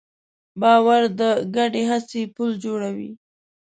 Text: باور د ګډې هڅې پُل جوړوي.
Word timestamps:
باور 0.61 1.03
د 1.19 1.21
ګډې 1.55 1.81
هڅې 1.91 2.21
پُل 2.35 2.49
جوړوي. 2.63 3.11